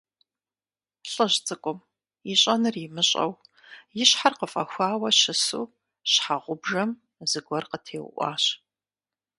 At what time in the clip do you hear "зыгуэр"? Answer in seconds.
7.29-7.65